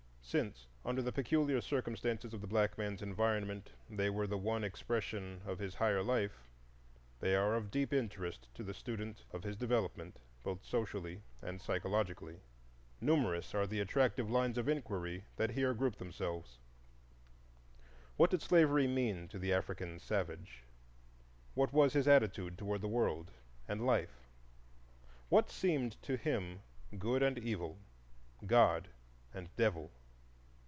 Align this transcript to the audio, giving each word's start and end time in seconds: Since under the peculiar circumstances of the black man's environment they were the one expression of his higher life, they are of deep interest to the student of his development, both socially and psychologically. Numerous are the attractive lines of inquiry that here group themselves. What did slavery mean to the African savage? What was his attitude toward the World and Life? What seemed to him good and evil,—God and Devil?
Since 0.23 0.65
under 0.85 1.01
the 1.01 1.11
peculiar 1.11 1.59
circumstances 1.59 2.33
of 2.33 2.39
the 2.39 2.47
black 2.47 2.77
man's 2.77 3.01
environment 3.01 3.71
they 3.89 4.09
were 4.09 4.27
the 4.27 4.37
one 4.37 4.63
expression 4.63 5.41
of 5.45 5.59
his 5.59 5.75
higher 5.75 6.01
life, 6.01 6.47
they 7.19 7.35
are 7.35 7.53
of 7.57 7.69
deep 7.69 7.91
interest 7.91 8.47
to 8.55 8.63
the 8.63 8.73
student 8.73 9.25
of 9.33 9.43
his 9.43 9.57
development, 9.57 10.19
both 10.41 10.63
socially 10.63 11.21
and 11.41 11.61
psychologically. 11.61 12.39
Numerous 13.01 13.53
are 13.53 13.67
the 13.67 13.81
attractive 13.81 14.29
lines 14.31 14.57
of 14.57 14.69
inquiry 14.69 15.25
that 15.35 15.49
here 15.49 15.73
group 15.73 15.97
themselves. 15.97 16.59
What 18.15 18.29
did 18.29 18.41
slavery 18.41 18.87
mean 18.87 19.27
to 19.29 19.39
the 19.39 19.51
African 19.51 19.99
savage? 19.99 20.63
What 21.55 21.73
was 21.73 21.91
his 21.91 22.07
attitude 22.07 22.57
toward 22.57 22.79
the 22.79 22.87
World 22.87 23.31
and 23.67 23.85
Life? 23.85 24.29
What 25.27 25.49
seemed 25.49 26.01
to 26.03 26.15
him 26.15 26.61
good 26.97 27.21
and 27.21 27.37
evil,—God 27.37 28.87
and 29.33 29.53
Devil? 29.57 29.91